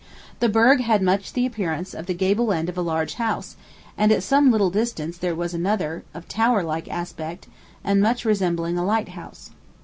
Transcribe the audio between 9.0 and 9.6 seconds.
house.